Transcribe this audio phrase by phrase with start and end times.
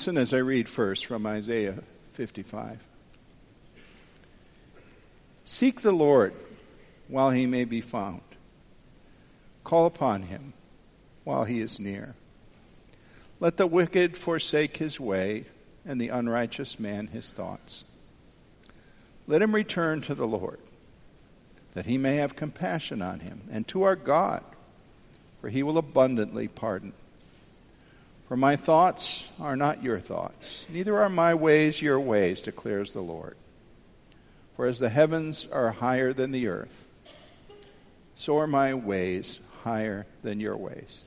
[0.00, 1.80] Listen as I read first from Isaiah
[2.14, 2.78] 55.
[5.44, 6.32] Seek the Lord
[7.06, 8.22] while he may be found.
[9.62, 10.54] Call upon him
[11.24, 12.14] while he is near.
[13.40, 15.44] Let the wicked forsake his way,
[15.84, 17.84] and the unrighteous man his thoughts.
[19.26, 20.60] Let him return to the Lord,
[21.74, 24.44] that he may have compassion on him, and to our God,
[25.42, 26.94] for he will abundantly pardon.
[28.30, 33.00] For my thoughts are not your thoughts, neither are my ways your ways, declares the
[33.00, 33.36] Lord.
[34.54, 36.86] For as the heavens are higher than the earth,
[38.14, 41.02] so are my ways higher than your ways,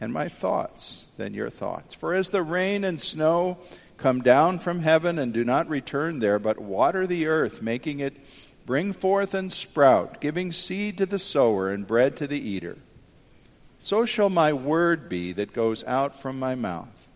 [0.00, 1.92] and my thoughts than your thoughts.
[1.94, 3.58] For as the rain and snow
[3.98, 8.16] come down from heaven and do not return there, but water the earth, making it
[8.64, 12.78] bring forth and sprout, giving seed to the sower and bread to the eater
[13.82, 17.08] so shall my word be that goes out from my mouth.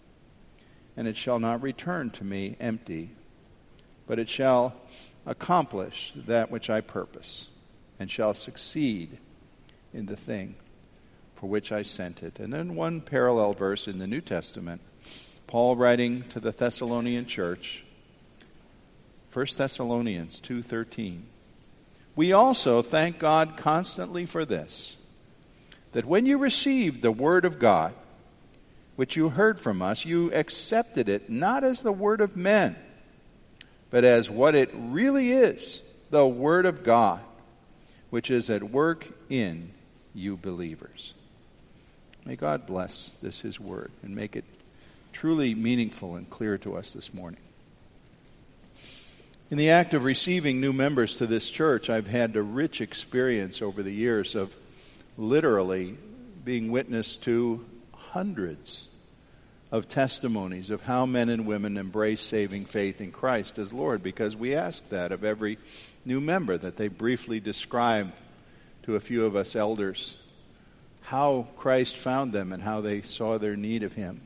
[0.97, 3.11] And it shall not return to me empty,
[4.09, 4.75] but it shall
[5.25, 7.47] accomplish that which I purpose,
[8.00, 9.19] and shall succeed
[9.94, 10.56] in the thing
[11.37, 12.41] for which I sent it.
[12.41, 14.81] And then one parallel verse in the New Testament,
[15.47, 17.84] Paul writing to the Thessalonian church,
[19.33, 21.27] 1 Thessalonians 2:13.
[22.17, 24.97] We also thank God constantly for this
[25.97, 27.95] that when you received the Word of God,
[28.97, 32.77] which you heard from us, you accepted it not as the Word of men,
[33.89, 35.81] but as what it really is
[36.11, 37.21] the Word of God,
[38.11, 39.71] which is at work in
[40.15, 41.15] you believers.
[42.27, 44.45] May God bless this, His Word, and make it
[45.15, 47.41] truly meaningful and clear to us this morning.
[49.51, 53.62] In the act of receiving new members to this church, I've had a rich experience
[53.62, 54.55] over the years of
[55.16, 55.97] literally
[56.44, 58.88] being witness to hundreds
[59.72, 64.37] of testimonies of how men and women embrace saving faith in Christ as Lord because
[64.37, 65.59] we ask that of every
[66.05, 68.12] new member that they briefly describe
[68.84, 70.16] to a few of us elders
[71.03, 74.21] how Christ found them and how they saw their need of Him.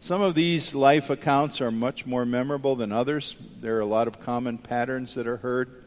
[0.00, 3.36] Some of these life accounts are much more memorable than others.
[3.60, 5.83] There are a lot of common patterns that are heard.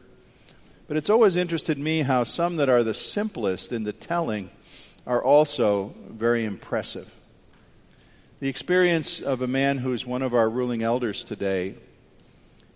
[0.87, 4.49] But it's always interested me how some that are the simplest in the telling
[5.05, 7.13] are also very impressive.
[8.39, 11.75] The experience of a man who is one of our ruling elders today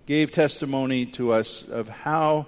[0.07, 2.47] gave testimony to us of how,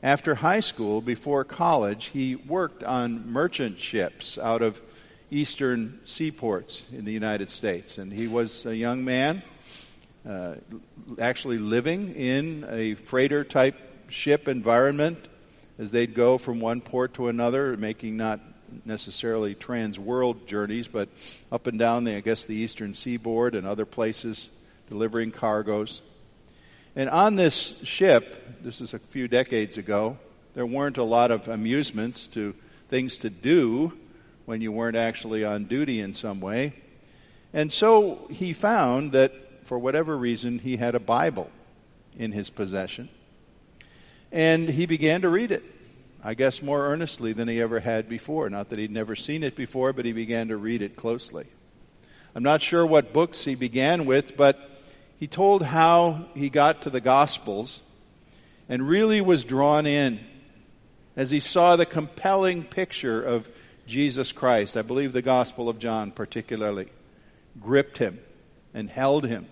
[0.00, 4.80] after high school, before college, he worked on merchant ships out of
[5.28, 7.98] eastern seaports in the United States.
[7.98, 9.42] And he was a young man,
[10.28, 10.54] uh,
[11.18, 15.18] actually living in a freighter type ship environment
[15.78, 18.40] as they'd go from one port to another, making not
[18.84, 21.08] necessarily trans world journeys, but
[21.50, 24.50] up and down the, I guess, the eastern seaboard and other places
[24.88, 26.02] delivering cargoes.
[26.94, 30.18] And on this ship, this is a few decades ago,
[30.54, 32.54] there weren't a lot of amusements to
[32.88, 33.92] things to do
[34.46, 36.74] when you weren't actually on duty in some way.
[37.52, 39.32] And so he found that
[39.64, 41.50] for whatever reason, he had a Bible
[42.18, 43.08] in his possession.
[44.32, 45.64] And he began to read it,
[46.22, 48.48] I guess more earnestly than he ever had before.
[48.48, 51.46] Not that he'd never seen it before, but he began to read it closely.
[52.34, 54.58] I'm not sure what books he began with, but
[55.18, 57.82] he told how he got to the Gospels
[58.68, 60.20] and really was drawn in
[61.16, 63.48] as he saw the compelling picture of
[63.86, 64.76] Jesus Christ.
[64.76, 66.88] I believe the Gospel of John particularly
[67.60, 68.20] gripped him
[68.72, 69.46] and held him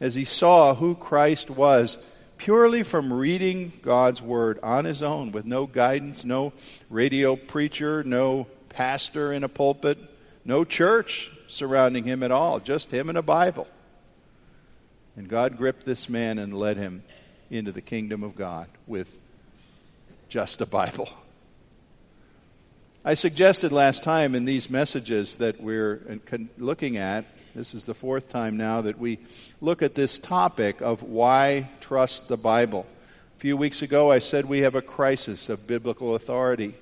[0.00, 1.98] as he saw who Christ was
[2.40, 6.54] purely from reading God's Word on his own with no guidance, no
[6.88, 9.98] radio preacher, no pastor in a pulpit,
[10.42, 13.68] no church surrounding him at all, just him and a Bible.
[15.16, 17.02] And God gripped this man and led him
[17.50, 19.18] into the kingdom of God with
[20.30, 21.10] just a Bible.
[23.04, 26.18] I suggested last time in these messages that we're
[26.56, 29.18] looking at this is the fourth time now that we
[29.60, 32.86] look at this topic of why trust the Bible.
[33.36, 36.74] A few weeks ago, I said we have a crisis of biblical authority.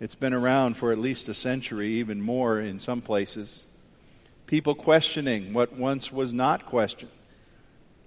[0.00, 3.66] It's been around for at least a century, even more in some places.
[4.46, 7.12] People questioning what once was not questioned.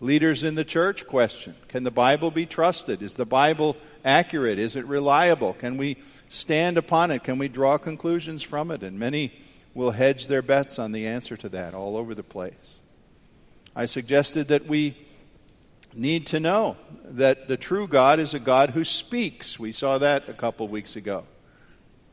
[0.01, 3.03] Leaders in the church question Can the Bible be trusted?
[3.03, 4.57] Is the Bible accurate?
[4.57, 5.53] Is it reliable?
[5.53, 5.97] Can we
[6.29, 7.23] stand upon it?
[7.23, 8.81] Can we draw conclusions from it?
[8.81, 9.33] And many
[9.73, 12.81] will hedge their bets on the answer to that all over the place.
[13.75, 14.97] I suggested that we
[15.93, 19.59] need to know that the true God is a God who speaks.
[19.59, 21.25] We saw that a couple weeks ago.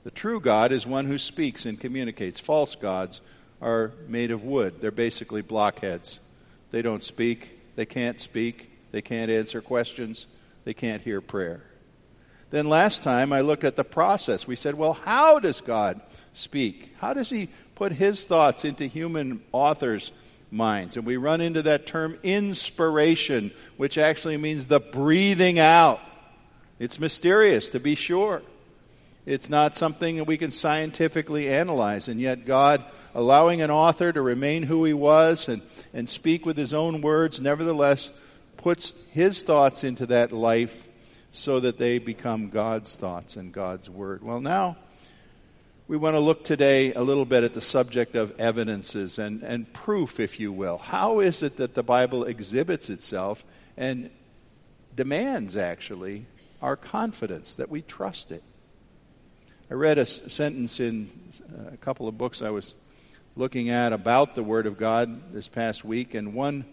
[0.05, 2.39] The true God is one who speaks and communicates.
[2.39, 3.21] False gods
[3.61, 6.21] are made of wood, they're basically blockheads.
[6.71, 10.27] They don't speak, they can't speak, they can't answer questions,
[10.65, 11.63] they can't hear prayer.
[12.51, 14.47] Then last time I looked at the process.
[14.47, 16.01] We said, well, how does God
[16.33, 16.95] speak?
[16.99, 20.13] How does He put His thoughts into human authors'
[20.51, 20.97] minds.
[20.97, 26.01] And we run into that term inspiration, which actually means the breathing out.
[26.79, 28.43] It's mysterious, to be sure.
[29.25, 32.85] It's not something that we can scientifically analyze, and yet God,
[33.15, 35.63] allowing an author to remain who he was and,
[35.93, 38.13] and speak with his own words, nevertheless
[38.57, 40.86] puts his thoughts into that life
[41.37, 44.23] so that they become God's thoughts and God's word.
[44.23, 44.79] Well, now
[45.87, 49.71] we want to look today a little bit at the subject of evidences and, and
[49.73, 50.79] proof, if you will.
[50.79, 53.45] How is it that the Bible exhibits itself
[53.77, 54.09] and
[54.95, 56.25] demands, actually,
[56.63, 58.43] our confidence that we trust it?
[59.71, 61.11] I read a sentence in
[61.53, 62.75] uh, a couple of books I was
[63.37, 66.65] looking at about the Word of God this past week, and one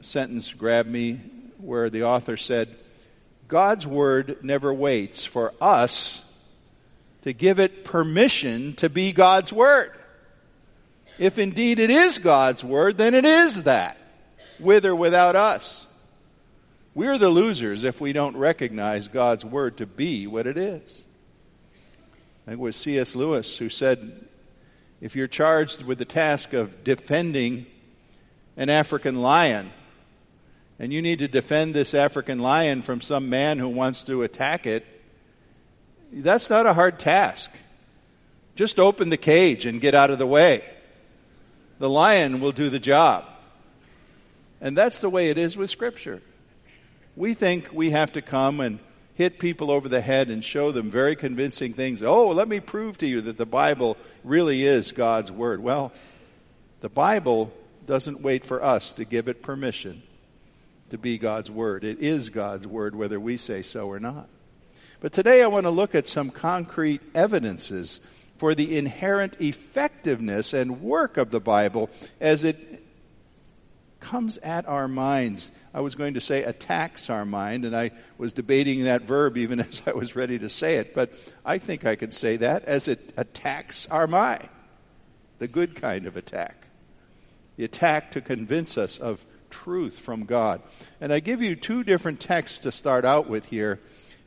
[0.00, 1.20] sentence grabbed me
[1.58, 2.76] where the author said,
[3.52, 6.24] God's Word never waits for us
[7.20, 9.92] to give it permission to be God's Word.
[11.18, 13.98] If indeed it is God's Word, then it is that,
[14.58, 15.86] with or without us.
[16.94, 21.04] We're the losers if we don't recognize God's Word to be what it is.
[22.46, 23.14] I think it was C.S.
[23.14, 24.28] Lewis who said,
[25.02, 27.66] if you're charged with the task of defending
[28.56, 29.70] an African lion,
[30.82, 34.66] and you need to defend this African lion from some man who wants to attack
[34.66, 34.84] it,
[36.12, 37.52] that's not a hard task.
[38.56, 40.64] Just open the cage and get out of the way.
[41.78, 43.24] The lion will do the job.
[44.60, 46.20] And that's the way it is with Scripture.
[47.14, 48.80] We think we have to come and
[49.14, 52.02] hit people over the head and show them very convincing things.
[52.02, 55.62] Oh, let me prove to you that the Bible really is God's Word.
[55.62, 55.92] Well,
[56.80, 57.52] the Bible
[57.86, 60.02] doesn't wait for us to give it permission
[60.92, 61.84] to be God's Word.
[61.84, 64.28] It is God's Word, whether we say so or not.
[65.00, 68.00] But today I want to look at some concrete evidences
[68.36, 71.88] for the inherent effectiveness and work of the Bible
[72.20, 72.84] as it
[74.00, 75.50] comes at our minds.
[75.72, 79.60] I was going to say attacks our mind, and I was debating that verb even
[79.60, 82.86] as I was ready to say it, but I think I could say that as
[82.86, 84.50] it attacks our mind.
[85.38, 86.66] The good kind of attack.
[87.56, 90.60] The attack to convince us of truth from God.
[91.00, 93.78] And I give you two different texts to start out with here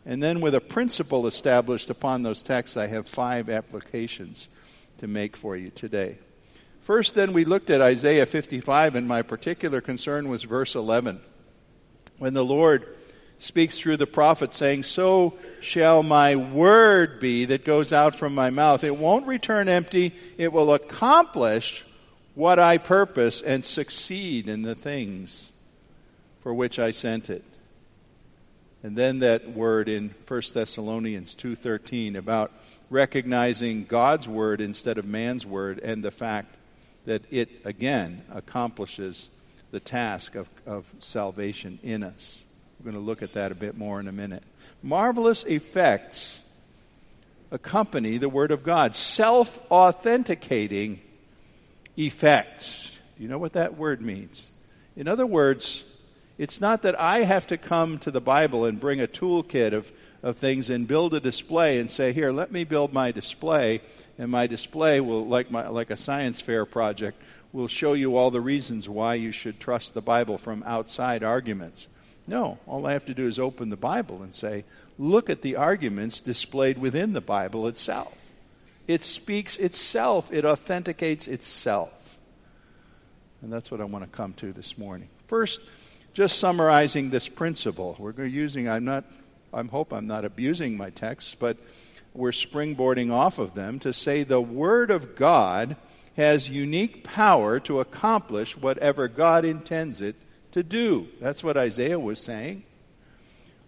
[0.05, 4.49] and then, with a principle established upon those texts, I have five applications
[4.99, 6.19] to make for you today.
[6.81, 11.21] First, then, we looked at Isaiah 55, and my particular concern was verse 11.
[12.19, 12.95] When the Lord
[13.39, 18.51] speaks through the prophet, saying, So shall my word be that goes out from my
[18.51, 18.83] mouth.
[18.83, 21.83] It won't return empty, it will accomplish
[22.35, 25.51] what I purpose and succeed in the things
[26.41, 27.43] for which I sent it.
[28.83, 32.51] And then that word in 1 Thessalonians 2:13 about
[32.89, 36.55] recognizing God's word instead of man's word and the fact
[37.05, 39.29] that it again accomplishes
[39.71, 42.43] the task of, of salvation in us.
[42.79, 44.43] We're going to look at that a bit more in a minute.
[44.83, 46.41] Marvelous effects
[47.51, 48.95] accompany the Word of God.
[48.95, 51.01] Self authenticating
[51.97, 52.97] effects.
[53.17, 54.51] You know what that word means?
[54.95, 55.83] In other words,
[56.37, 59.91] it's not that I have to come to the Bible and bring a toolkit of,
[60.21, 63.81] of things and build a display and say, here, let me build my display,
[64.17, 67.21] and my display will, like, my, like a science fair project,
[67.53, 71.87] will show you all the reasons why you should trust the Bible from outside arguments.
[72.27, 74.65] No, all I have to do is open the Bible and say,
[74.97, 78.13] look at the arguments displayed within the Bible itself.
[78.87, 82.17] It speaks itself, it authenticates itself.
[83.41, 85.09] And that's what I want to come to this morning.
[85.27, 85.61] First,
[86.13, 87.95] just summarizing this principle.
[87.99, 89.03] We're using, I'm not,
[89.53, 91.57] I hope I'm not abusing my texts, but
[92.13, 95.75] we're springboarding off of them to say the Word of God
[96.15, 100.15] has unique power to accomplish whatever God intends it
[100.53, 101.07] to do.
[101.19, 102.63] That's what Isaiah was saying.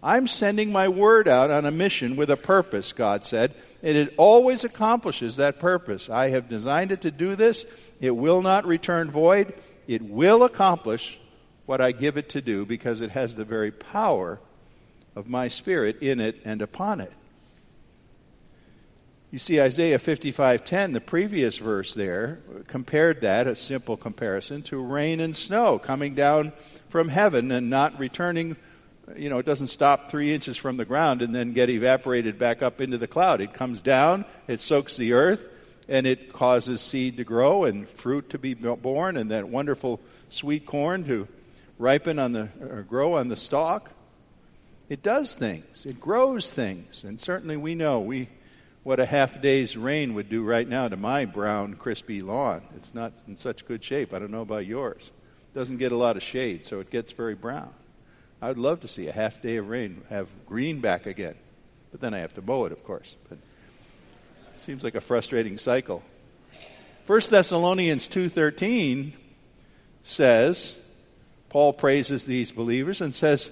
[0.02, 4.14] I'm sending my word out on a mission with a purpose, God said, and it
[4.16, 6.10] always accomplishes that purpose.
[6.10, 7.66] I have designed it to do this.
[8.00, 9.54] It will not return void.
[9.86, 11.18] It will accomplish
[11.66, 14.40] what I give it to do because it has the very power
[15.14, 17.12] of my spirit in it and upon it.
[19.30, 25.20] You see Isaiah 55:10, the previous verse there, compared that a simple comparison to rain
[25.20, 26.52] and snow coming down
[26.88, 28.56] from heaven and not returning
[29.16, 32.62] you know, it doesn't stop three inches from the ground and then get evaporated back
[32.62, 33.40] up into the cloud.
[33.40, 35.42] It comes down, it soaks the earth,
[35.88, 40.66] and it causes seed to grow and fruit to be born and that wonderful sweet
[40.66, 41.26] corn to
[41.78, 43.90] ripen on the or grow on the stalk.
[44.88, 45.86] It does things.
[45.86, 47.04] It grows things.
[47.04, 48.28] And certainly we know we
[48.82, 52.62] what a half day's rain would do right now to my brown, crispy lawn.
[52.76, 54.14] It's not in such good shape.
[54.14, 55.10] I don't know about yours.
[55.54, 57.74] It doesn't get a lot of shade, so it gets very brown.
[58.40, 61.34] I would love to see a half day of rain have green back again.
[61.90, 63.16] But then I have to mow it, of course.
[63.28, 63.38] But
[64.50, 66.02] it seems like a frustrating cycle.
[67.06, 69.12] 1 Thessalonians 2:13
[70.04, 70.78] says
[71.48, 73.50] Paul praises these believers and says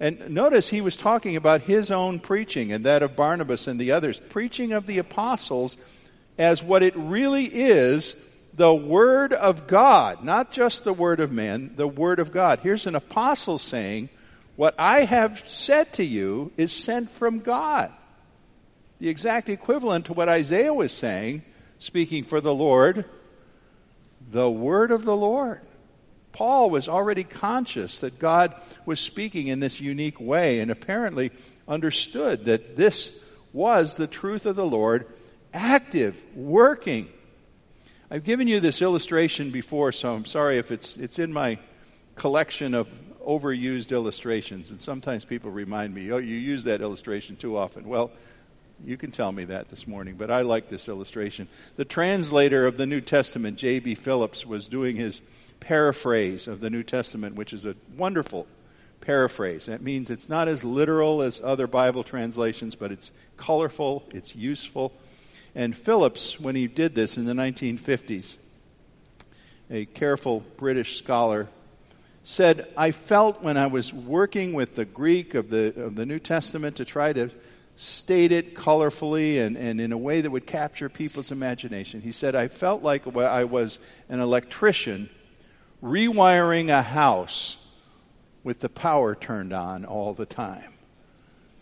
[0.00, 3.92] and notice he was talking about his own preaching and that of Barnabas and the
[3.92, 5.76] others, preaching of the apostles
[6.36, 8.16] as what it really is
[8.52, 12.60] the Word of God, not just the Word of man, the Word of God.
[12.62, 14.08] Here's an apostle saying,
[14.56, 17.92] What I have said to you is sent from God.
[19.00, 21.42] The exact equivalent to what Isaiah was saying,
[21.78, 23.04] speaking for the Lord,
[24.30, 25.60] the Word of the Lord.
[26.32, 28.54] Paul was already conscious that God
[28.86, 31.30] was speaking in this unique way and apparently
[31.68, 33.12] understood that this
[33.52, 35.06] was the truth of the Lord,
[35.52, 37.08] active, working.
[38.10, 41.58] I've given you this illustration before, so I'm sorry if it's, it's in my
[42.16, 42.88] collection of
[43.24, 44.70] overused illustrations.
[44.70, 47.88] And sometimes people remind me, oh, you use that illustration too often.
[47.88, 48.10] Well,
[48.84, 51.48] you can tell me that this morning, but I like this illustration.
[51.76, 53.94] The translator of the New Testament, J.B.
[53.94, 55.22] Phillips, was doing his
[55.60, 58.46] paraphrase of the New Testament, which is a wonderful
[59.00, 59.66] paraphrase.
[59.66, 64.92] That means it's not as literal as other Bible translations, but it's colorful, it's useful.
[65.54, 68.38] And Phillips, when he did this in the 1950s,
[69.70, 71.48] a careful British scholar,
[72.24, 76.18] said, I felt when I was working with the Greek of the, of the New
[76.18, 77.30] Testament to try to
[77.76, 82.00] state it colorfully and, and in a way that would capture people's imagination.
[82.00, 83.78] He said, I felt like I was
[84.08, 85.10] an electrician
[85.82, 87.58] rewiring a house
[88.42, 90.72] with the power turned on all the time.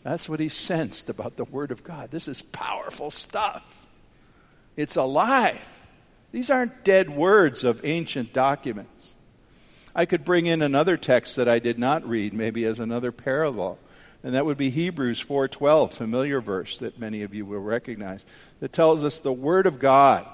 [0.05, 2.11] That's what he sensed about the Word of God.
[2.11, 3.87] This is powerful stuff.
[4.77, 5.61] It's alive.
[6.31, 9.15] These aren't dead words of ancient documents.
[9.95, 13.79] I could bring in another text that I did not read, maybe as another parallel,
[14.23, 18.25] and that would be Hebrews 4:12, familiar verse that many of you will recognize,
[18.61, 20.27] that tells us the Word of God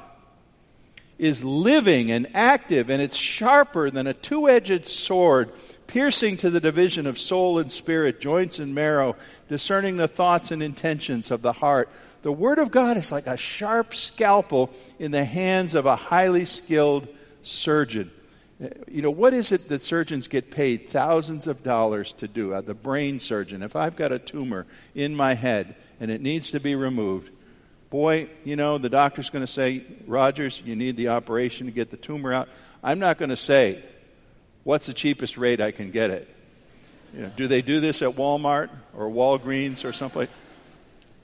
[1.18, 5.50] is living and active, and it's sharper than a two edged sword,
[5.88, 9.16] piercing to the division of soul and spirit, joints and marrow,
[9.48, 11.88] discerning the thoughts and intentions of the heart.
[12.22, 16.44] The Word of God is like a sharp scalpel in the hands of a highly
[16.44, 17.08] skilled
[17.42, 18.12] surgeon.
[18.60, 22.54] You know, what is it that surgeons get paid thousands of dollars to do?
[22.54, 26.50] Uh, the brain surgeon, if I've got a tumor in my head and it needs
[26.50, 27.30] to be removed,
[27.90, 31.90] boy, you know, the doctor's going to say, Rogers, you need the operation to get
[31.90, 32.48] the tumor out.
[32.82, 33.80] I'm not going to say,
[34.64, 36.28] what's the cheapest rate I can get it?
[37.14, 40.28] You know, do they do this at Walmart or Walgreens or someplace?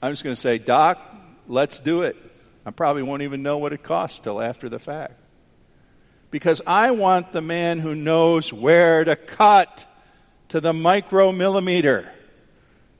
[0.01, 0.99] I'm just going to say, Doc,
[1.47, 2.15] let's do it.
[2.65, 5.19] I probably won't even know what it costs till after the fact.
[6.35, 9.85] Because I want the man who knows where to cut
[10.49, 12.09] to the micromillimeter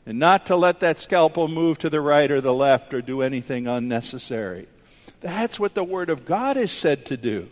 [0.05, 3.21] and not to let that scalpel move to the right or the left or do
[3.21, 4.69] anything unnecessary.
[5.19, 7.49] That's what the Word of God is said to do.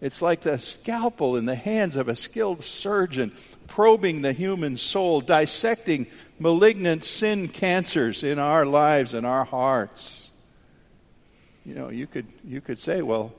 [0.00, 3.32] It's like the scalpel in the hands of a skilled surgeon,
[3.66, 6.06] probing the human soul, dissecting
[6.38, 10.30] malignant sin cancers in our lives and our hearts.
[11.66, 13.34] You know, you could, you could say, well,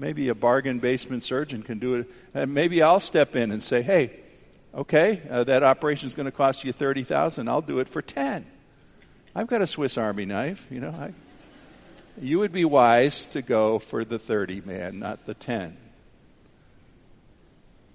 [0.00, 2.10] maybe a bargain basement surgeon can do it.
[2.34, 4.20] And maybe I'll step in and say, hey,
[4.74, 8.46] Okay, uh, that operation is going to cost you 30000 I'll do it for 10
[9.34, 10.90] I've got a Swiss Army knife, you know.
[10.90, 11.12] I,
[12.20, 15.76] you would be wise to go for the 30 man, not the 10.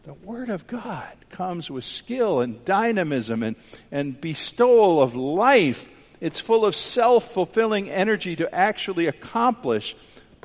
[0.04, 3.58] The Word of God comes with skill and dynamism and,
[3.92, 5.90] and bestowal of life.
[6.22, 9.94] It's full of self fulfilling energy to actually accomplish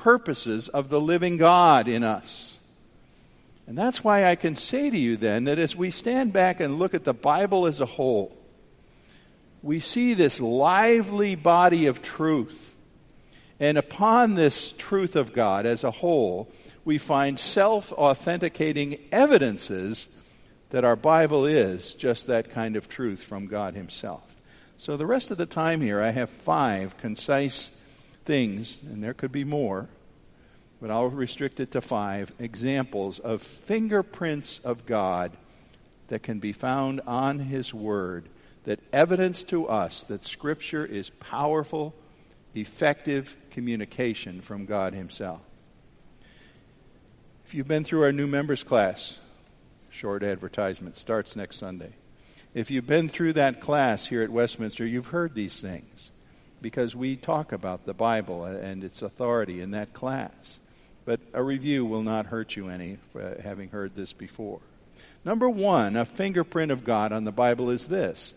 [0.00, 2.59] purposes of the living God in us.
[3.66, 6.78] And that's why I can say to you then that as we stand back and
[6.78, 8.37] look at the Bible as a whole,
[9.62, 12.75] we see this lively body of truth.
[13.61, 16.50] And upon this truth of God as a whole,
[16.85, 20.09] we find self authenticating evidences
[20.71, 24.35] that our Bible is just that kind of truth from God Himself.
[24.78, 27.71] So, the rest of the time here, I have five concise
[28.31, 29.89] things, and there could be more,
[30.81, 35.33] but I'll restrict it to five examples of fingerprints of God
[36.07, 38.29] that can be found on His Word
[38.67, 41.93] that evidence to us that Scripture is powerful,
[42.55, 45.41] effective communication from God Himself.
[47.47, 49.19] If you've been through our new members class,
[49.91, 51.95] short advertisement starts next Sunday.
[52.55, 56.13] If you've been through that class here at Westminster, you've heard these things
[56.61, 60.61] because we talk about the Bible and its authority in that class.
[61.05, 64.61] But a review will not hurt you any for having heard this before.
[65.25, 68.35] Number one, a fingerprint of God on the Bible is this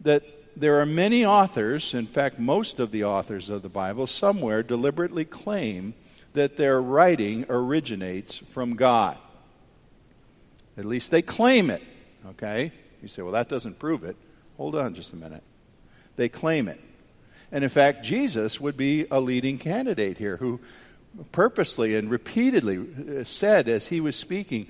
[0.00, 0.24] that
[0.56, 5.24] there are many authors, in fact, most of the authors of the Bible, somewhere deliberately
[5.24, 5.94] claim
[6.34, 9.16] that their writing originates from God.
[10.76, 11.82] At least they claim it,
[12.30, 12.72] okay?
[13.00, 14.16] You say, well, that doesn't prove it.
[14.56, 15.42] Hold on just a minute.
[16.16, 16.80] They claim it.
[17.52, 20.58] And in fact, Jesus would be a leading candidate here who
[21.30, 24.66] purposely and repeatedly said as he was speaking,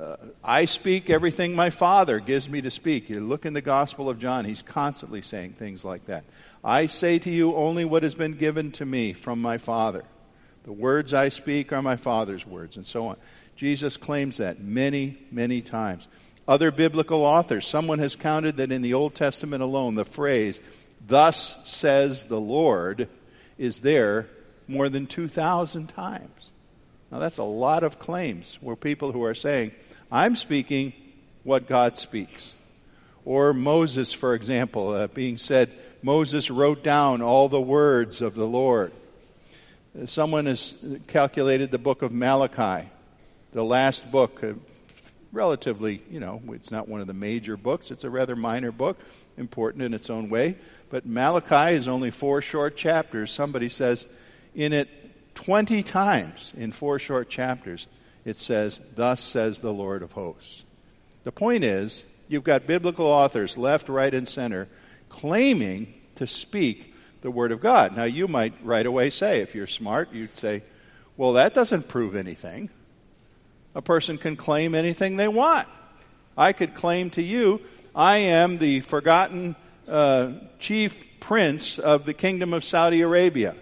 [0.00, 3.08] uh, I speak everything my Father gives me to speak.
[3.08, 6.24] You look in the Gospel of John, he's constantly saying things like that.
[6.64, 10.04] I say to you only what has been given to me from my Father.
[10.64, 13.16] The words I speak are my Father's words, and so on.
[13.56, 16.08] Jesus claims that many, many times.
[16.48, 20.60] Other biblical authors, someone has counted that in the Old Testament alone, the phrase,
[21.06, 23.08] thus says the Lord,
[23.58, 24.26] is there
[24.68, 26.50] more than 2,000 times.
[27.10, 29.72] Now, that's a lot of claims where people who are saying,
[30.10, 30.92] I'm speaking
[31.44, 32.54] what God speaks.
[33.24, 35.70] Or Moses, for example, uh, being said,
[36.02, 38.92] Moses wrote down all the words of the Lord.
[40.04, 40.74] Someone has
[41.06, 42.88] calculated the book of Malachi,
[43.52, 44.52] the last book, uh,
[45.32, 48.98] relatively, you know, it's not one of the major books, it's a rather minor book,
[49.36, 50.56] important in its own way.
[50.90, 53.32] But Malachi is only four short chapters.
[53.32, 54.06] Somebody says,
[54.54, 54.88] in it,
[55.34, 57.86] 20 times in four short chapters,
[58.24, 60.64] it says, Thus says the Lord of hosts.
[61.24, 64.68] The point is, you've got biblical authors, left, right, and center,
[65.08, 67.96] claiming to speak the Word of God.
[67.96, 70.62] Now, you might right away say, if you're smart, you'd say,
[71.16, 72.70] well, that doesn't prove anything.
[73.74, 75.68] A person can claim anything they want.
[76.36, 77.60] I could claim to you,
[77.94, 79.56] I am the forgotten
[79.88, 83.54] uh, chief prince of the kingdom of Saudi Arabia.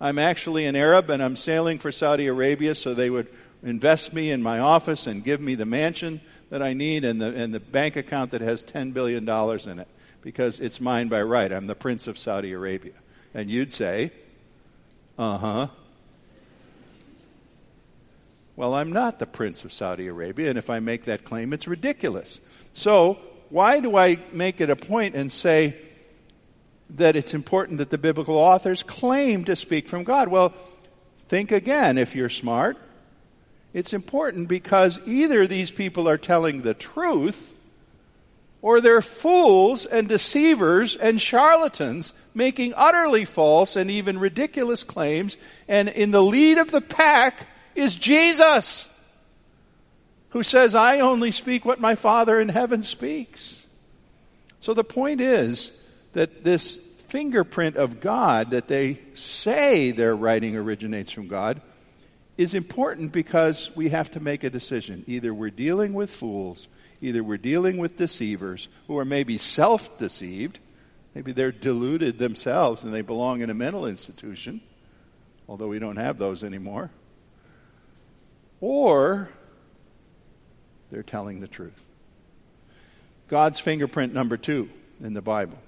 [0.00, 3.28] I'm actually an Arab and I'm sailing for Saudi Arabia so they would
[3.62, 7.34] invest me in my office and give me the mansion that I need and the,
[7.34, 9.88] and the bank account that has $10 billion in it
[10.22, 11.50] because it's mine by right.
[11.52, 12.92] I'm the prince of Saudi Arabia.
[13.34, 14.12] And you'd say,
[15.18, 15.68] uh huh.
[18.54, 21.68] Well, I'm not the prince of Saudi Arabia, and if I make that claim, it's
[21.68, 22.40] ridiculous.
[22.72, 23.18] So,
[23.50, 25.76] why do I make it a point and say
[26.90, 30.28] that it's important that the biblical authors claim to speak from God?
[30.28, 30.54] Well,
[31.28, 32.76] think again if you're smart.
[33.72, 37.52] It's important because either these people are telling the truth
[38.62, 45.36] or they're fools and deceivers and charlatans making utterly false and even ridiculous claims.
[45.68, 48.88] And in the lead of the pack is Jesus,
[50.36, 53.66] who says, I only speak what my Father in heaven speaks.
[54.60, 55.72] So the point is
[56.12, 61.62] that this fingerprint of God that they say their writing originates from God
[62.36, 65.04] is important because we have to make a decision.
[65.06, 66.68] Either we're dealing with fools,
[67.00, 70.58] either we're dealing with deceivers who are maybe self deceived,
[71.14, 74.60] maybe they're deluded themselves and they belong in a mental institution,
[75.48, 76.90] although we don't have those anymore,
[78.60, 79.30] or
[80.96, 81.84] they're telling the truth.
[83.28, 84.70] God's fingerprint number two
[85.02, 85.58] in the Bible.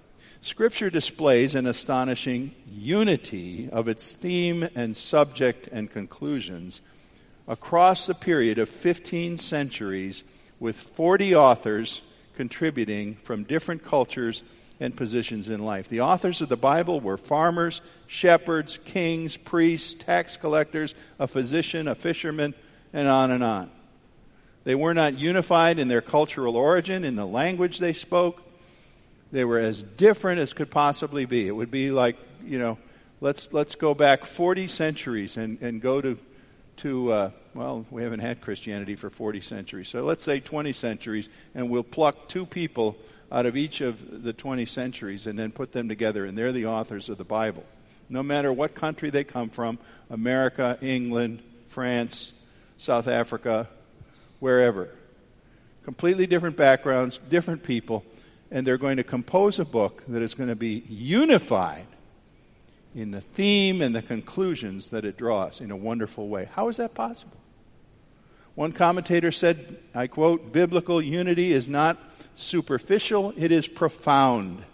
[0.41, 6.81] Scripture displays an astonishing unity of its theme and subject and conclusions
[7.47, 10.25] across the period of 15 centuries,
[10.59, 12.01] with 40 authors
[12.35, 14.43] contributing from different cultures
[14.81, 15.91] and positions in life.
[15.91, 21.95] The authors of the Bible were farmers, shepherds, kings, priests, tax collectors, a physician, a
[21.95, 22.55] fisherman,
[22.95, 23.71] and on and on.
[24.69, 28.43] They were not unified in their cultural origin, in the language they spoke,
[29.33, 31.49] they were as different as could possibly be.
[31.49, 32.77] It would be like, you know,
[33.23, 36.19] let's, let's go back 40 centuries and, and go to,
[36.77, 39.89] to uh, well, we haven't had Christianity for 40 centuries.
[39.89, 42.99] So let's say 20 centuries, and we'll pluck two people
[43.33, 46.67] out of each of the 20 centuries and then put them together, and they're the
[46.67, 47.65] authors of the Bible.
[48.11, 49.79] No matter what country they come from
[50.11, 52.35] America, England, France,
[52.77, 53.67] South Africa,
[54.41, 54.89] wherever.
[55.85, 58.05] Completely different backgrounds, different people,
[58.51, 61.87] and they're going to compose a book that is going to be unified
[62.95, 66.49] in the theme and the conclusions that it draws in a wonderful way.
[66.53, 67.37] How is that possible?
[68.55, 71.97] One commentator said, I quote, biblical unity is not
[72.35, 74.65] superficial, it is profound.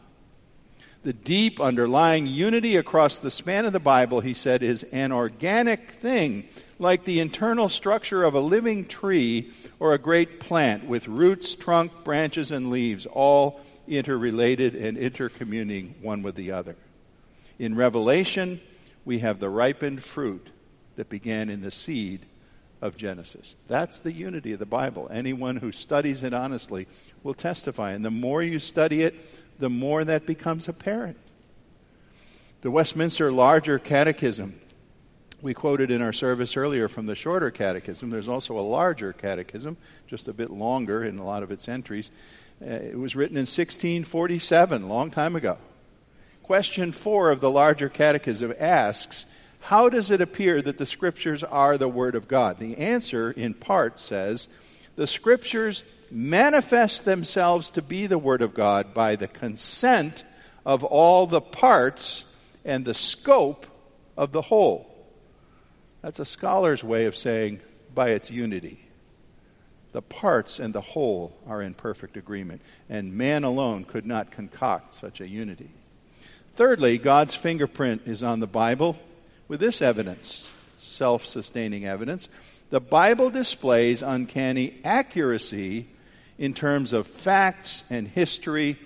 [1.05, 5.93] The deep underlying unity across the span of the Bible, he said, is an organic
[5.93, 11.55] thing, like the internal structure of a living tree or a great plant with roots,
[11.55, 16.75] trunk, branches, and leaves, all interrelated and intercommuning one with the other.
[17.59, 18.63] In Revelation,
[19.05, 20.49] we have the ripened fruit
[20.97, 22.25] that began in the seed
[22.81, 23.57] of Genesis.
[23.69, 25.09] That's the unity of the Bible.
[25.11, 26.87] Anyone who studies it honestly
[27.23, 27.93] will testify.
[27.93, 29.15] And the more you study it,
[29.59, 31.17] the more that becomes apparent.
[32.63, 34.59] The Westminster Larger Catechism,
[35.43, 38.09] we quoted in our service earlier from the Shorter Catechism.
[38.09, 42.11] There's also a larger catechism, just a bit longer in a lot of its entries.
[42.63, 45.59] Uh, it was written in 1647, a long time ago.
[46.43, 49.27] Question four of the larger catechism asks,
[49.61, 52.59] How does it appear that the scriptures are the Word of God?
[52.59, 54.49] The answer, in part, says,
[54.97, 60.23] The scriptures manifest themselves to be the Word of God by the consent
[60.65, 62.25] of all the parts
[62.65, 63.67] and the scope
[64.17, 64.89] of the whole.
[66.03, 67.61] That's a scholar's way of saying
[67.93, 68.81] by its unity.
[69.93, 74.95] The parts and the whole are in perfect agreement, and man alone could not concoct
[74.95, 75.71] such a unity.
[76.55, 78.97] Thirdly, God's fingerprint is on the Bible
[79.49, 82.29] with this evidence self sustaining evidence.
[82.71, 85.89] The Bible displays uncanny accuracy
[86.39, 88.79] in terms of facts and history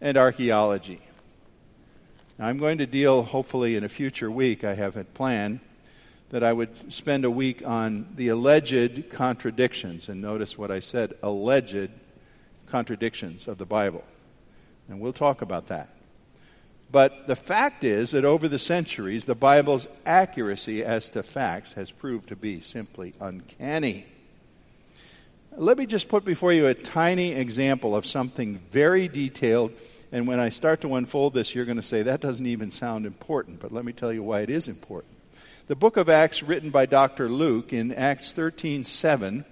[0.00, 1.00] and archaeology.
[2.38, 5.60] Now, I'm going to deal, hopefully, in a future week, I have it planned,
[6.30, 10.08] that I would spend a week on the alleged contradictions.
[10.08, 11.90] And notice what I said alleged
[12.66, 14.04] contradictions of the Bible.
[14.88, 15.88] And we'll talk about that.
[16.90, 21.90] But the fact is that over the centuries, the Bible's accuracy as to facts has
[21.90, 24.06] proved to be simply uncanny.
[25.56, 29.72] Let me just put before you a tiny example of something very detailed.
[30.12, 33.06] And when I start to unfold this, you're going to say, that doesn't even sound
[33.06, 33.60] important.
[33.60, 35.14] But let me tell you why it is important.
[35.66, 37.28] The book of Acts, written by Dr.
[37.28, 39.44] Luke in Acts 13 7,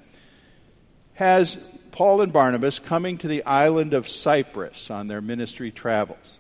[1.14, 1.58] has
[1.92, 6.38] Paul and Barnabas coming to the island of Cyprus on their ministry travels.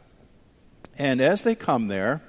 [0.98, 2.22] And as they come there,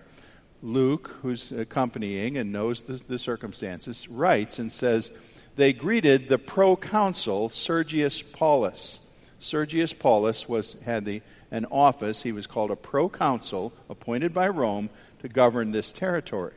[0.62, 5.12] Luke, who's accompanying and knows the, the circumstances, writes and says,
[5.58, 9.00] They greeted the proconsul Sergius Paulus.
[9.39, 14.91] Sergius Paulus was, had the, an office, he was called a proconsul, appointed by Rome
[15.20, 16.54] to govern this territory.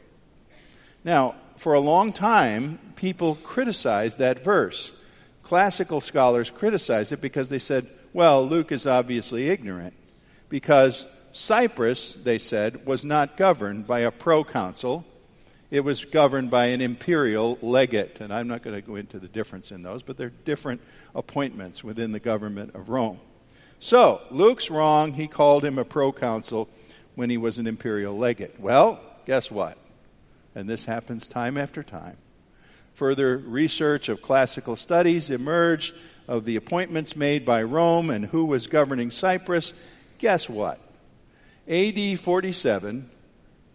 [1.03, 4.93] Now, for a long time, people criticized that verse.
[5.43, 9.95] Classical scholars criticized it because they said, well, Luke is obviously ignorant
[10.51, 15.07] because Cyprus, they said, was not governed by a proconsul.
[15.71, 18.21] It was governed by an imperial legate.
[18.21, 20.81] And I'm not going to go into the difference in those, but they're different
[21.15, 23.21] appointments within the government of Rome.
[23.79, 25.13] So, Luke's wrong.
[25.13, 26.69] He called him a proconsul
[27.15, 28.59] when he was an imperial legate.
[28.59, 29.79] Well, guess what?
[30.55, 32.17] And this happens time after time.
[32.95, 35.95] Further research of classical studies emerged
[36.27, 39.73] of the appointments made by Rome and who was governing Cyprus.
[40.19, 40.81] Guess what?
[41.69, 43.11] AD 47,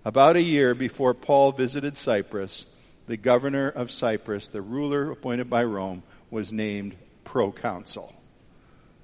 [0.06, 2.68] about a year before Paul visited Cyprus,
[3.08, 8.14] the governor of Cyprus, the ruler appointed by Rome, was named proconsul.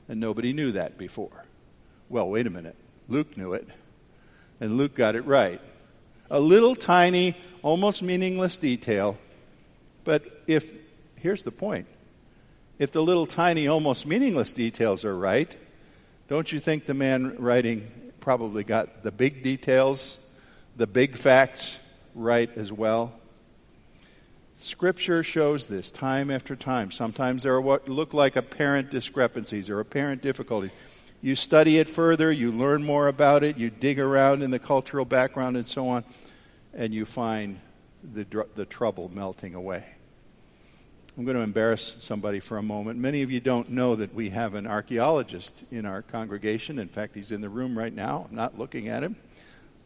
[0.08, 1.46] And nobody knew that before.
[2.08, 2.76] Well, wait a minute.
[3.08, 3.68] Luke knew it.
[4.60, 5.60] And Luke got it right.
[6.30, 9.18] A little tiny, almost meaningless detail.
[10.04, 10.72] But if,
[11.16, 11.88] here's the point
[12.80, 15.56] if the little tiny, almost meaningless details are right,
[16.28, 20.20] don't you think the man writing probably got the big details,
[20.76, 21.78] the big facts
[22.16, 23.14] right as well.
[24.58, 26.92] Scripture shows this time after time.
[26.92, 30.72] Sometimes there are what look like apparent discrepancies or apparent difficulties.
[31.22, 35.06] You study it further, you learn more about it, you dig around in the cultural
[35.06, 36.04] background and so on,
[36.74, 37.60] and you find
[38.04, 39.84] the, the trouble melting away.
[41.18, 42.98] I'm going to embarrass somebody for a moment.
[42.98, 46.80] Many of you don't know that we have an archaeologist in our congregation.
[46.80, 48.28] In fact, he's in the room right now.
[48.30, 49.16] I'm not looking at him,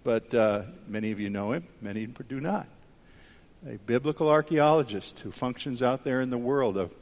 [0.05, 2.67] but uh, many of you know him, many do not.
[3.67, 6.93] a biblical archaeologist who functions out there in the world of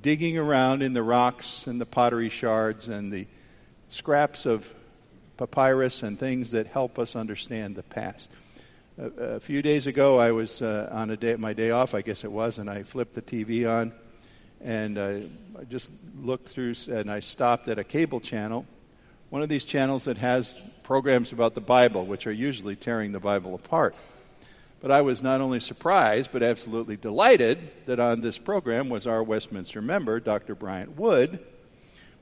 [0.00, 3.26] digging around in the rocks and the pottery shards and the
[3.90, 4.72] scraps of
[5.36, 8.30] papyrus and things that help us understand the past.
[8.98, 12.00] A, a few days ago, I was uh, on a day, my day off, I
[12.00, 13.92] guess it was, and I flipped the TV on,
[14.62, 15.20] and uh,
[15.60, 18.64] I just looked through, and I stopped at a cable channel,
[19.34, 23.18] one of these channels that has programs about the Bible, which are usually tearing the
[23.18, 23.96] Bible apart.
[24.80, 29.24] But I was not only surprised, but absolutely delighted that on this program was our
[29.24, 30.54] Westminster member, Dr.
[30.54, 31.40] Bryant Wood,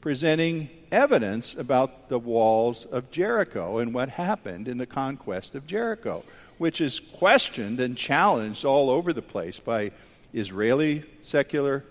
[0.00, 6.24] presenting evidence about the walls of Jericho and what happened in the conquest of Jericho,
[6.56, 9.90] which is questioned and challenged all over the place by
[10.32, 11.84] Israeli secular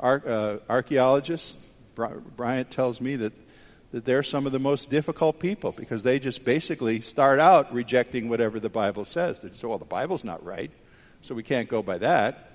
[0.00, 1.64] uh, archaeologists.
[1.94, 3.43] Bryant tells me that
[3.94, 8.28] that they're some of the most difficult people because they just basically start out rejecting
[8.28, 9.40] whatever the Bible says.
[9.40, 10.72] They say, well, the Bible's not right,
[11.22, 12.50] so we can't go by that.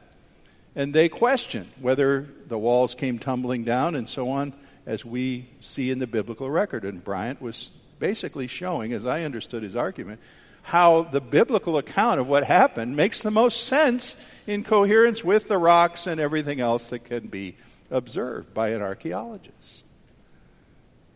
[0.75, 4.53] And they question whether the walls came tumbling down and so on,
[4.85, 6.83] as we see in the biblical record.
[6.83, 10.19] And Bryant was basically showing, as I understood his argument,
[10.63, 15.57] how the biblical account of what happened makes the most sense in coherence with the
[15.57, 17.55] rocks and everything else that can be
[17.89, 19.85] observed by an archaeologist.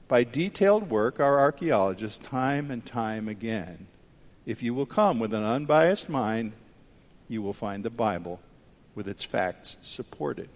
[0.08, 3.88] By detailed work, our archaeologists, time and time again,
[4.46, 6.54] if you will come with an unbiased mind,
[7.30, 8.42] you will find the Bible
[8.96, 10.50] with its facts supported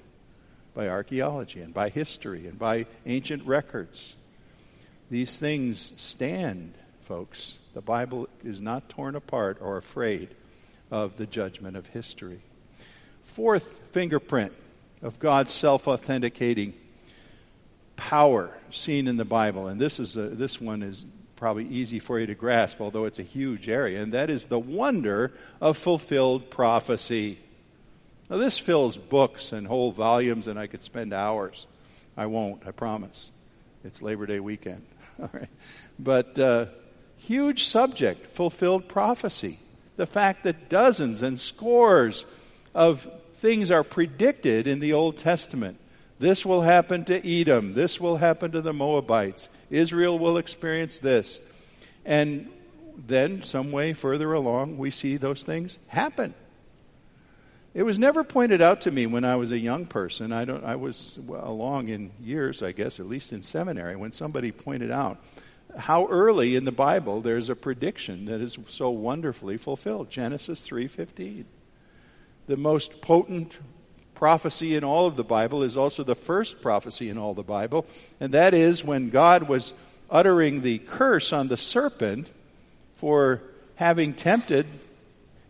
[0.73, 4.15] by archaeology and by history and by ancient records.
[5.09, 7.57] These things stand, folks.
[7.73, 10.29] The Bible is not torn apart or afraid
[10.91, 12.41] of the judgment of history.
[13.23, 14.53] Fourth fingerprint
[15.01, 16.73] of God's self authenticating
[17.97, 21.05] power seen in the Bible, and this is a, this one is
[21.35, 24.59] probably easy for you to grasp, although it's a huge area, and that is the
[24.59, 27.39] wonder of fulfilled prophecy.
[28.29, 31.67] Now, this fills books and whole volumes, and I could spend hours.
[32.15, 33.31] I won't, I promise.
[33.83, 34.83] It's Labor Day weekend.
[35.21, 35.49] All right.
[35.99, 36.65] But uh,
[37.17, 39.59] huge subject, fulfilled prophecy.
[39.95, 42.25] The fact that dozens and scores
[42.75, 45.79] of things are predicted in the Old Testament
[46.19, 47.73] this will happen to Edom.
[47.73, 49.49] This will happen to the Moabites.
[49.69, 51.39] Israel will experience this.
[52.05, 52.49] And
[52.97, 56.33] then, some way further along, we see those things happen.
[57.75, 60.33] It was never pointed out to me when I was a young person.
[60.33, 64.51] I, don't, I was along in years, I guess, at least in seminary, when somebody
[64.51, 65.21] pointed out
[65.77, 70.09] how early in the Bible there's a prediction that is so wonderfully fulfilled.
[70.09, 71.45] Genesis 3:15.
[72.47, 73.57] The most potent
[74.17, 77.85] prophecy in all of the Bible is also the first prophecy in all the Bible,
[78.19, 79.75] and that is when God was
[80.09, 82.27] uttering the curse on the serpent
[82.95, 83.43] for
[83.75, 84.65] having tempted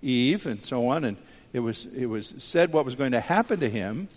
[0.01, 1.15] Eve and so on, and
[1.53, 4.09] it was, it was said what was going to happen to him.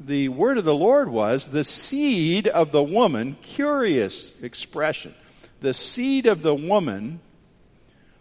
[0.00, 5.14] The word of the Lord was the seed of the woman, curious expression.
[5.60, 7.20] The seed of the woman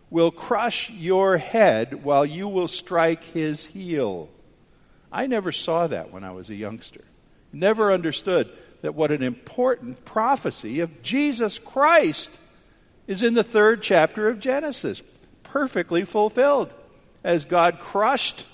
[0.10, 4.30] will crush your head while you will strike his heel.
[5.12, 7.04] I never saw that when I was a youngster.
[7.54, 8.50] Never understood
[8.82, 12.38] that what an important prophecy of Jesus Christ
[13.08, 15.02] is in the third chapter of Genesis,
[15.44, 16.74] perfectly fulfilled,
[17.24, 18.46] as God crushed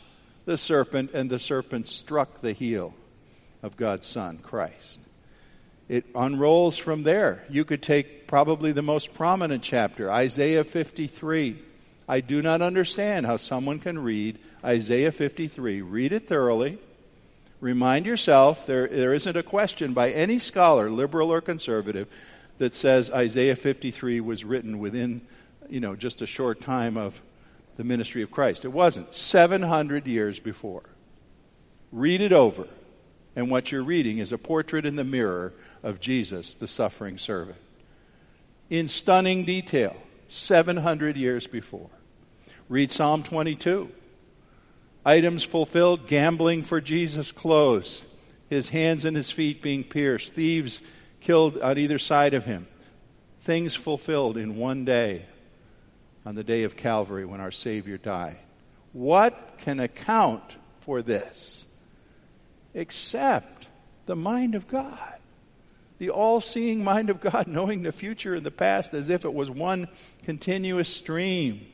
[0.45, 2.93] the serpent and the serpent struck the heel
[3.63, 4.99] of God's Son, Christ.
[5.87, 7.43] It unrolls from there.
[7.49, 11.57] You could take probably the most prominent chapter, Isaiah 53
[12.11, 15.81] I do not understand how someone can read Isaiah 53.
[15.81, 16.77] Read it thoroughly.
[17.61, 22.09] Remind yourself there, there isn't a question by any scholar, liberal or conservative,
[22.57, 25.21] that says Isaiah 53 was written within,
[25.69, 27.21] you know, just a short time of
[27.77, 28.65] the ministry of Christ.
[28.65, 29.13] It wasn't.
[29.13, 30.83] 700 years before.
[31.93, 32.67] Read it over.
[33.37, 37.59] And what you're reading is a portrait in the mirror of Jesus, the suffering servant.
[38.69, 39.95] In stunning detail,
[40.27, 41.89] 700 years before.
[42.71, 43.91] Read Psalm 22.
[45.05, 48.05] Items fulfilled gambling for Jesus' clothes,
[48.49, 50.81] his hands and his feet being pierced, thieves
[51.19, 52.67] killed on either side of him.
[53.41, 55.25] Things fulfilled in one day
[56.25, 58.37] on the day of Calvary when our Savior died.
[58.93, 61.67] What can account for this
[62.73, 63.67] except
[64.05, 65.17] the mind of God?
[65.97, 69.33] The all seeing mind of God, knowing the future and the past as if it
[69.33, 69.89] was one
[70.23, 71.67] continuous stream.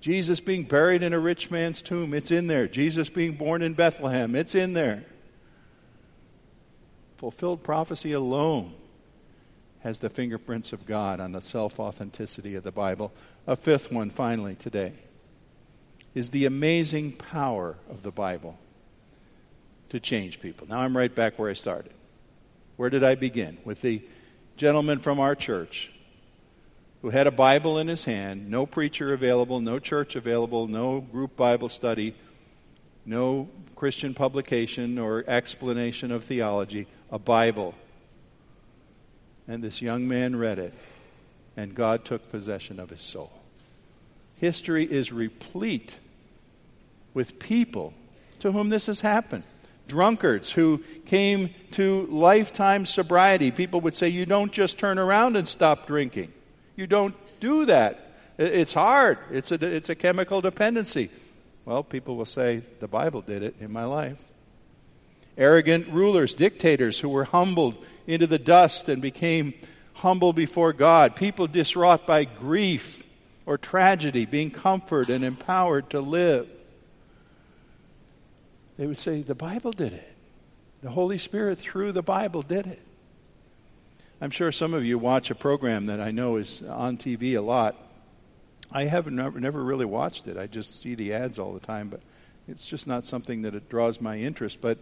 [0.00, 2.68] Jesus being buried in a rich man's tomb, it's in there.
[2.68, 5.04] Jesus being born in Bethlehem, it's in there.
[7.16, 8.74] Fulfilled prophecy alone
[9.80, 13.12] has the fingerprints of God on the self authenticity of the Bible.
[13.46, 14.92] A fifth one, finally, today
[16.14, 18.58] is the amazing power of the Bible
[19.90, 20.66] to change people.
[20.66, 21.92] Now I'm right back where I started.
[22.76, 23.58] Where did I begin?
[23.64, 24.02] With the
[24.56, 25.90] gentleman from our church
[27.02, 31.36] who had a Bible in his hand, no preacher available, no church available, no group
[31.36, 32.14] Bible study,
[33.04, 37.74] no Christian publication or explanation of theology, a Bible.
[39.46, 40.74] And this young man read it,
[41.56, 43.30] and God took possession of his soul.
[44.36, 45.98] History is replete
[47.14, 47.94] with people
[48.40, 49.44] to whom this has happened.
[49.88, 53.50] Drunkards who came to lifetime sobriety.
[53.50, 56.32] People would say, You don't just turn around and stop drinking.
[56.76, 58.02] You don't do that.
[58.38, 61.10] It's hard, it's a, it's a chemical dependency.
[61.64, 64.22] Well, people will say, The Bible did it in my life.
[65.38, 69.54] Arrogant rulers, dictators who were humbled into the dust and became
[69.94, 71.16] humble before God.
[71.16, 73.02] People distraught by grief
[73.46, 76.48] or tragedy, being comforted and empowered to live.
[78.76, 80.12] They would say, The Bible did it.
[80.82, 82.80] The Holy Spirit, through the Bible, did it.
[84.20, 87.40] I'm sure some of you watch a program that I know is on TV a
[87.40, 87.76] lot
[88.72, 90.36] I have never, never really watched it.
[90.36, 92.00] I just see the ads all the time, but
[92.48, 94.60] it's just not something that it draws my interest.
[94.60, 94.78] But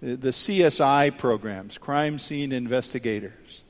[0.00, 3.62] the CSI programs, crime scene investigators,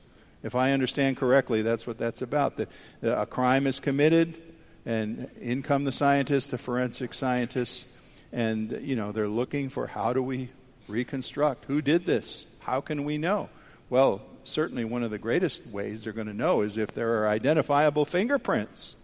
[0.43, 2.57] if I understand correctly, that's what that's about.
[2.57, 2.69] That
[3.01, 4.37] a crime is committed,
[4.85, 7.85] and in come the scientists, the forensic scientists,
[8.31, 10.49] and you know they're looking for how do we
[10.87, 12.45] reconstruct who did this?
[12.59, 13.49] How can we know?
[13.89, 17.27] Well, certainly one of the greatest ways they're going to know is if there are
[17.27, 18.95] identifiable fingerprints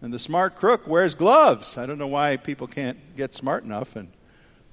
[0.00, 1.76] and the smart crook wears gloves.
[1.76, 4.08] I don't know why people can't get smart enough and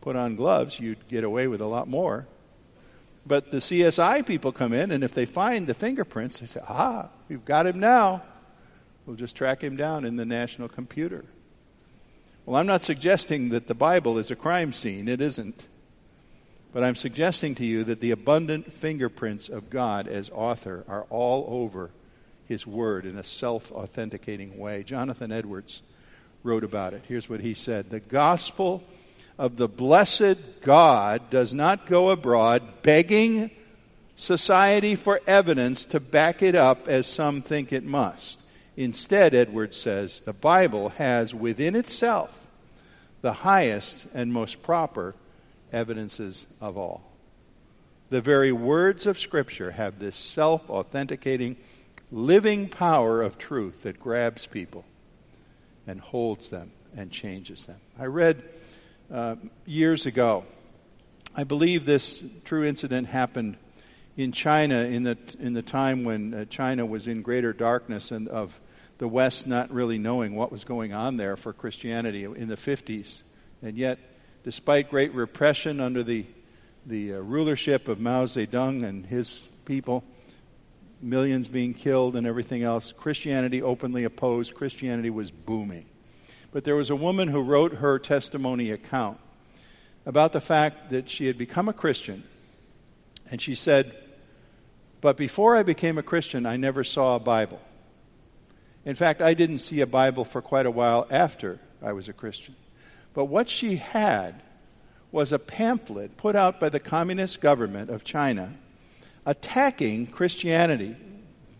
[0.02, 0.80] put on gloves.
[0.80, 2.28] You'd get away with a lot more.
[3.26, 7.10] But the CSI people come in, and if they find the fingerprints, they say, ah,
[7.28, 8.22] we've got him now.
[9.06, 11.26] We'll just track him down in the national computer.
[12.46, 15.08] Well, I'm not suggesting that the Bible is a crime scene.
[15.08, 15.68] It isn't.
[16.76, 21.46] But I'm suggesting to you that the abundant fingerprints of God as author are all
[21.48, 21.90] over
[22.50, 24.84] his word in a self authenticating way.
[24.84, 25.82] Jonathan Edwards
[26.44, 27.04] wrote about it.
[27.08, 28.84] Here's what he said The gospel
[29.38, 33.52] of the blessed God does not go abroad begging
[34.18, 38.42] society for evidence to back it up as some think it must.
[38.76, 42.38] Instead, Edwards says, the Bible has within itself
[43.22, 45.16] the highest and most proper
[45.76, 47.04] evidences of all.
[48.10, 51.58] The very words of Scripture have this self authenticating
[52.12, 54.86] living power of truth that grabs people
[55.86, 57.80] and holds them and changes them.
[58.00, 58.42] I read
[59.12, 59.36] uh,
[59.66, 60.46] years ago,
[61.36, 63.58] I believe this true incident happened
[64.16, 68.28] in China in the, in the time when uh, China was in greater darkness and
[68.30, 68.58] of
[68.98, 73.24] the West not really knowing what was going on there for Christianity in the 50s.
[73.62, 74.00] And yet,
[74.46, 76.24] despite great repression under the,
[76.86, 80.04] the uh, rulership of Mao Zedong and his people,
[81.02, 84.54] millions being killed and everything else, Christianity openly opposed.
[84.54, 85.88] Christianity was booming.
[86.52, 89.18] But there was a woman who wrote her testimony account
[90.06, 92.24] about the fact that she had become a Christian.
[93.32, 93.98] And she said,
[95.02, 97.60] But before I became a Christian, I never saw a Bible.
[98.86, 102.14] In fact, I didn't see a Bible for quite a while after I was a
[102.14, 102.56] Christian.
[103.16, 104.44] But what she had
[105.12, 108.54] was a pamphlet put out by the communist government of China
[109.26, 110.96] attacking Christianity,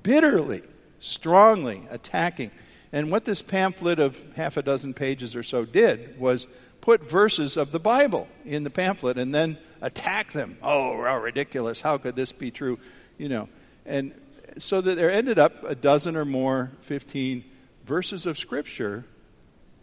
[0.04, 0.62] bitterly,
[1.00, 2.52] strongly attacking.
[2.92, 6.46] And what this pamphlet of half a dozen pages or so did was
[6.82, 10.58] put verses of the Bible in the pamphlet and then attack them.
[10.62, 11.82] Oh, how ridiculous.
[11.82, 12.78] How could this be true?
[13.18, 13.50] You know.
[13.86, 14.14] And
[14.58, 17.44] so that there ended up a dozen or more, 15
[17.86, 19.06] verses of Scripture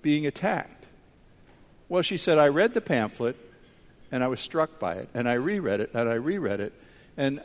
[0.03, 0.82] being attacked.
[1.93, 3.37] Well, she said, I read the pamphlet
[4.11, 6.73] and I was struck by it, and I reread it, and I reread it,
[7.19, 7.43] and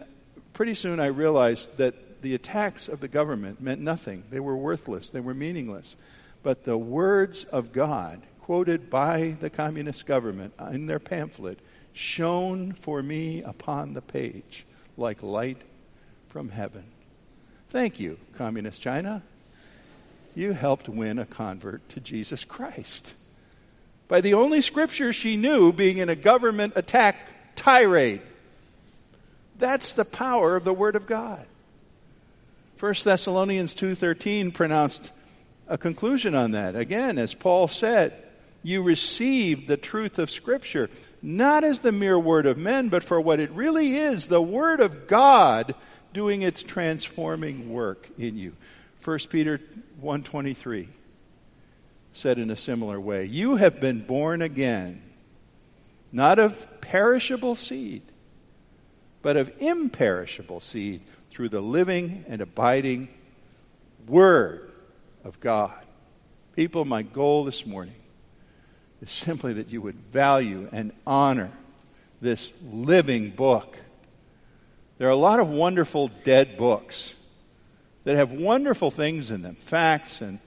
[0.53, 4.23] pretty soon I realized that the attacks of the government meant nothing.
[4.29, 5.97] They were worthless, they were meaningless.
[6.43, 11.59] But the words of God, quoted by the communist government in their pamphlet,
[11.91, 15.61] shone for me upon the page like light
[16.29, 16.85] from heaven.
[17.69, 19.23] Thank you, Communist China.
[20.35, 23.13] You helped win a convert to Jesus Christ.
[24.07, 27.17] By the only scripture she knew being in a government attack
[27.55, 28.21] tirade.
[29.59, 31.45] That's the power of the Word of God.
[32.79, 35.11] 1 Thessalonians 2:13 pronounced
[35.67, 36.75] a conclusion on that.
[36.75, 38.13] Again, as Paul said,
[38.63, 40.89] you received the truth of Scripture,
[41.21, 44.79] not as the mere word of men, but for what it really is, the Word
[44.79, 45.75] of God
[46.13, 48.53] doing its transforming work in you.
[49.03, 49.59] 1 Peter
[50.01, 50.87] 1.23
[52.17, 55.01] said in a similar way You have been born again,
[56.11, 58.01] not of perishable seed,
[59.21, 63.09] but of imperishable seed through the living and abiding
[64.07, 64.71] Word
[65.23, 65.77] of God.
[66.55, 67.93] People, my goal this morning
[69.01, 71.51] is simply that you would value and honor
[72.19, 73.77] this living book.
[74.97, 77.13] There are a lot of wonderful dead books
[78.05, 80.39] that have wonderful things in them facts and,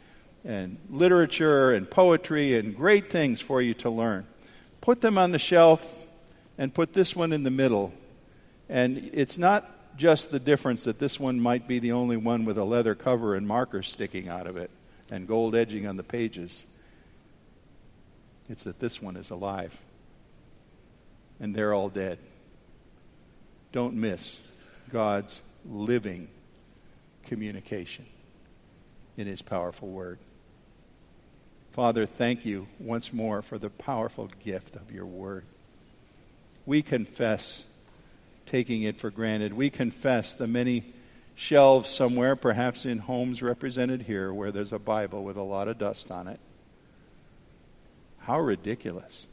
[0.44, 4.26] and literature and poetry and great things for you to learn.
[4.80, 6.06] Put them on the shelf
[6.56, 7.92] and put this one in the middle.
[8.68, 12.56] And it's not just the difference that this one might be the only one with
[12.56, 14.70] a leather cover and markers sticking out of it
[15.10, 16.64] and gold edging on the pages.
[18.48, 19.76] It's that this one is alive.
[21.38, 22.18] And they're all dead.
[23.72, 24.40] Don't miss
[24.90, 26.28] God's living
[27.24, 28.06] communication
[29.16, 30.18] in His powerful Word.
[31.72, 35.44] Father, thank you once more for the powerful gift of your Word.
[36.66, 37.64] We confess
[38.44, 39.52] taking it for granted.
[39.52, 40.84] We confess the many
[41.36, 45.78] shelves somewhere, perhaps in homes represented here, where there's a Bible with a lot of
[45.78, 46.40] dust on it.
[48.18, 49.26] How ridiculous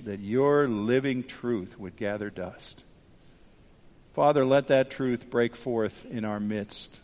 [0.00, 2.84] that your living truth would gather dust.
[4.12, 6.96] Father, let that truth break forth in our midst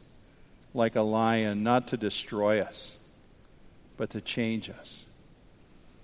[0.74, 2.96] like a lion, not to destroy us,
[4.02, 5.04] but to change us.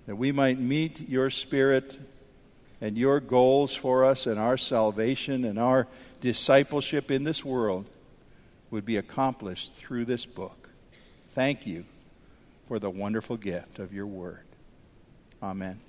[0.07, 1.99] That we might meet your spirit
[2.79, 5.85] and your goals for us and our salvation and our
[6.21, 7.87] discipleship in this world
[8.71, 10.69] would be accomplished through this book.
[11.35, 11.83] Thank you
[12.69, 14.45] for the wonderful gift of your word.
[15.43, 15.88] Amen.